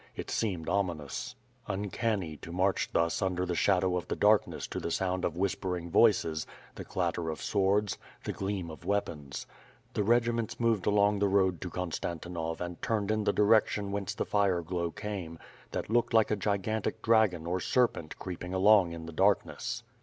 It 0.15 0.31
seemed 0.31 0.67
ominous, 0.67 1.35
uncanny 1.67 2.35
to 2.37 2.51
march 2.51 2.89
thus 2.91 3.21
imder 3.21 3.45
the 3.45 3.53
shadow 3.53 3.95
of 3.97 4.07
the 4.07 4.15
darkness 4.15 4.65
to 4.69 4.79
the 4.79 4.89
sound 4.89 5.23
of 5.23 5.35
whispering 5.37 5.91
voices, 5.91 6.47
the 6.73 6.83
clatter 6.83 7.29
of 7.29 7.39
swords, 7.39 7.99
the 8.23 8.33
gleam 8.33 8.71
of 8.71 8.83
weapons. 8.83 9.45
The 9.93 10.01
regiments 10.01 10.59
moved 10.59 10.87
along 10.87 11.19
the 11.19 11.27
road 11.27 11.61
to 11.61 11.69
Konstan 11.69 12.19
tinov 12.19 12.61
and 12.61 12.81
turned 12.81 13.11
in 13.11 13.25
the 13.25 13.31
direction 13.31 13.91
whence 13.91 14.15
the 14.15 14.25
fire 14.25 14.63
glow 14.63 14.89
came, 14.89 15.37
that 15.69 15.87
looked 15.91 16.15
like 16.15 16.31
a 16.31 16.35
gigantic 16.35 17.03
dragon 17.03 17.45
or 17.45 17.59
serpent 17.59 18.17
creeping 18.17 18.55
along 18.55 18.93
in 18.93 19.05
the 19.05 19.13
darkness. 19.13 19.83